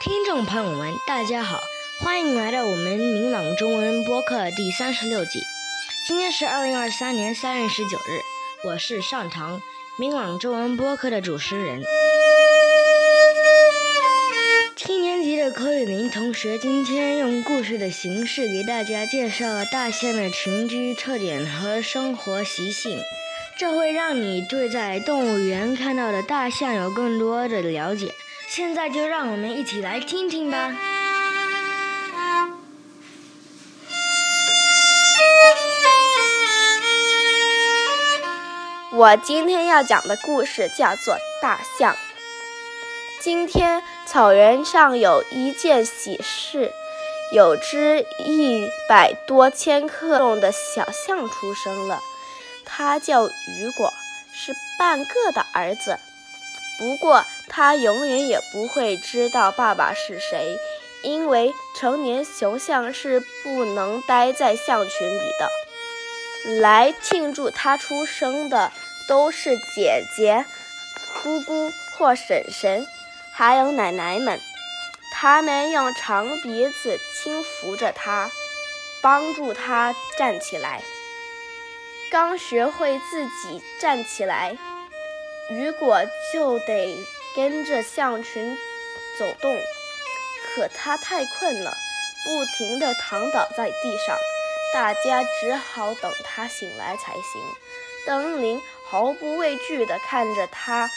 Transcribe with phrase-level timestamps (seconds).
[0.00, 1.60] 听众朋友们，大家好，
[2.00, 5.42] 欢迎来到我们明朗中文播客第三十六季。
[6.06, 8.22] 今天是二零二三年三月十九日，
[8.64, 9.60] 我是上堂
[9.98, 11.82] 明朗中文播客的主持人。
[14.74, 22.98] 七年级的柯雨林同学今天用故事的形式给大家介绍了大象的群居特点和生活习性，
[23.58, 28.14] 这会让你对在动物园看到的大象有更多的了解。
[28.50, 30.74] 现在就让我们一起来听听吧。
[38.92, 41.94] 我今天要讲的故事叫做《大象》。
[43.20, 46.72] 今天草原上有一件喜事，
[47.32, 52.00] 有只一百多千克重的小象出生了，
[52.64, 53.94] 它叫雨果，
[54.32, 56.00] 是半个的儿子。
[56.80, 60.56] 不过，他永远也不会知道爸爸是谁，
[61.02, 66.60] 因为成年雄象是不能待在象群里的。
[66.62, 68.72] 来庆祝他出生的
[69.06, 70.46] 都是姐姐、
[71.22, 72.86] 姑姑或婶婶，
[73.34, 74.40] 还有奶奶们。
[75.12, 78.30] 他们用长鼻子轻抚着他，
[79.02, 80.82] 帮助他站起来。
[82.10, 84.56] 刚学会自己站起来。
[85.50, 86.00] 雨果
[86.32, 86.96] 就得
[87.34, 88.56] 跟着象群
[89.18, 89.52] 走动，
[90.54, 91.76] 可他太困了，
[92.24, 94.16] 不停地躺倒在地上。
[94.72, 97.22] 大家只好等他醒来才行。
[98.06, 100.88] 登林毫不畏惧地看着他，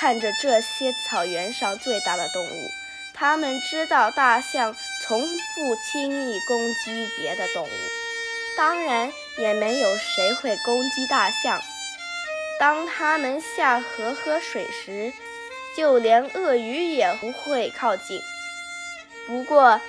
[0.00, 2.70] 看着这些草原上最大的动物。
[3.12, 7.70] 他们知道大象从不轻易攻击别的动物，
[8.56, 11.60] 当然也没有谁会攻击大象。
[12.58, 15.12] 当他们下河喝水时，
[15.76, 18.20] 就连鳄鱼也不会靠近。
[19.26, 19.80] 不过，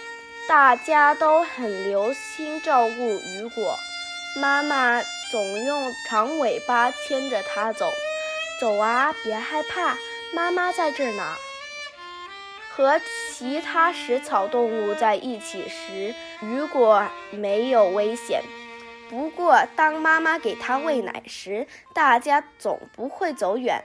[0.47, 3.78] 大家都很留心照顾雨果。
[4.35, 7.91] 妈妈总用长尾巴牵着它走，
[8.59, 9.97] 走啊，别害怕，
[10.34, 11.35] 妈妈在这儿呢。
[12.69, 13.02] 和
[13.34, 18.44] 其他食草动物在一起时，雨果没有危险。
[19.09, 21.66] 不过，当妈妈给它喂奶时，
[21.96, 23.84] 大家总不会走远。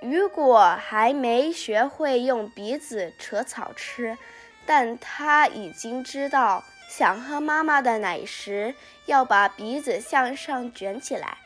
[0.00, 4.16] 雨果还没学会用鼻子扯草吃，
[4.64, 8.74] 但他已经知道，想喝妈妈的奶时
[9.06, 11.38] 要把鼻子向上卷起来。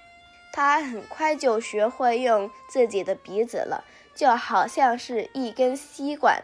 [0.53, 3.84] 他很快就学会用自己的鼻子了，
[4.15, 6.43] 就好像是一根吸管。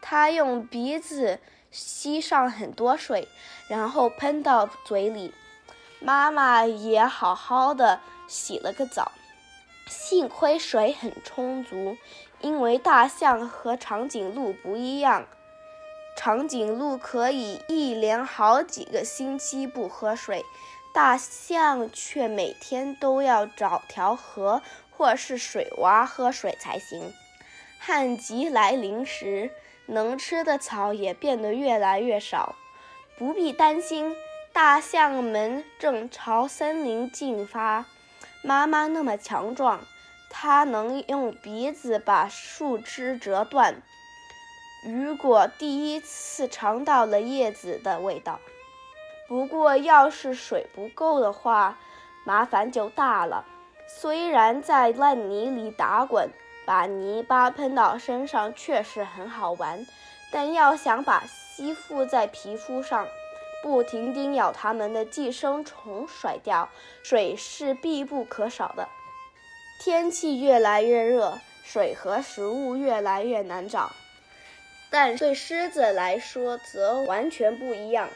[0.00, 1.40] 他用鼻子
[1.70, 3.28] 吸上很多水，
[3.68, 5.34] 然后喷到嘴里。
[6.00, 9.12] 妈妈也好好的洗了个澡，
[9.88, 11.96] 幸亏水很充足，
[12.40, 15.26] 因为大象和长颈鹿不一样，
[16.16, 20.44] 长颈鹿可以一连好几个星期不喝水，
[20.94, 27.12] 大象却每天都要找条河或是水洼喝水才行。
[27.80, 29.50] 旱季来临时，
[29.86, 32.54] 能吃的草也变得越来越少，
[33.16, 34.14] 不必担心。
[34.58, 37.84] 大象们正朝森林进发。
[38.42, 39.82] 妈妈那么强壮，
[40.28, 43.80] 它能用鼻子把树枝折断。
[44.82, 48.40] 雨果第一次尝到了叶子的味道。
[49.28, 51.78] 不过，要是水不够的话，
[52.24, 53.44] 麻烦就大了。
[53.86, 56.30] 虽然在烂泥里打滚，
[56.66, 59.86] 把泥巴喷到身上确实很好玩，
[60.32, 63.06] 但要想把吸附在皮肤上，
[63.62, 66.68] 不停叮咬它们的寄生虫甩掉，
[67.02, 68.88] 水是必不可少的。
[69.80, 73.92] 天气越来越热，水和食物越来越难找。
[74.90, 78.08] 但对狮子来说则完全不一样，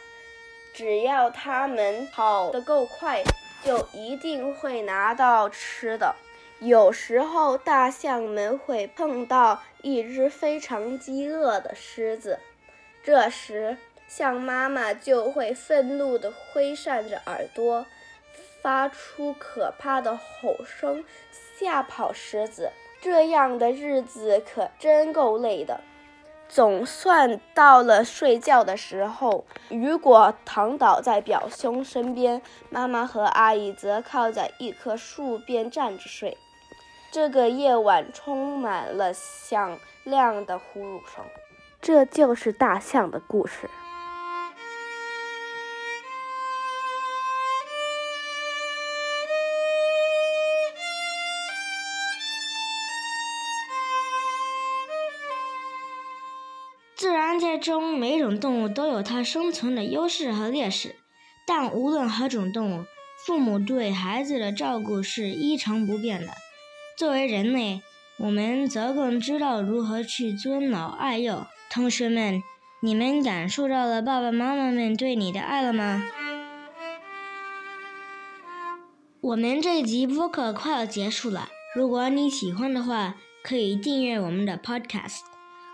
[0.74, 3.22] 只要它们跑得够快，
[3.62, 6.16] 就一定会拿到吃的。
[6.60, 12.38] 有时候，大象们会碰到一只非常饥饿的狮子，
[13.02, 13.76] 这时。
[14.14, 17.86] 象妈妈就会愤怒地挥扇着耳朵，
[18.60, 21.02] 发出可怕的吼声，
[21.56, 22.72] 吓跑狮子。
[23.00, 25.80] 这样的日子可真够累的。
[26.46, 36.36] 总算到了睡觉的时候，雨果躺倒在表兄身边，妈妈和阿姨则靠在一棵树边站着睡。
[37.10, 41.24] 这个夜晚充满了响亮的呼噜声。
[41.80, 43.70] 这就是大象的故事。
[57.58, 60.96] 中每种动物都有它生存的优势和劣势，
[61.46, 62.84] 但无论何种动物，
[63.26, 66.32] 父母对孩子的照顾是一成不变的。
[66.98, 67.82] 作为人类，
[68.18, 71.46] 我们则更知道如何去尊老爱幼。
[71.70, 72.42] 同学们，
[72.80, 76.02] 你们感受到了爸爸妈妈们对你的爱了吗？
[79.20, 85.20] 我们这一集播客快要结束了，如果你喜欢的话，可以订阅我们的 Podcast，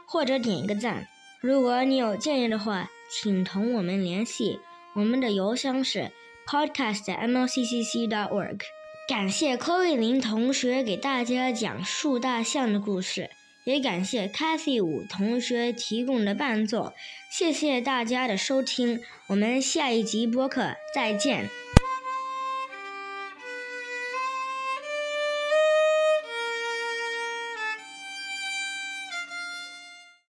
[0.07, 1.09] 或者点一个赞。
[1.41, 4.61] 如果你有建议的话，请同我们联系，
[4.95, 6.13] 我们的邮箱是。
[6.51, 8.61] podcast@mlccc.org，
[9.07, 13.29] 感谢柯卫林同学给大家讲述大象的故事，
[13.65, 16.95] 也感谢 Cathy 五同学提供的伴奏。
[17.31, 21.51] 谢谢大家的收听，我们下一集播客再见。